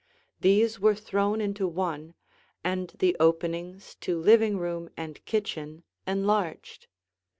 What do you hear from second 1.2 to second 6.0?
into one, and the openings to living room and kitchen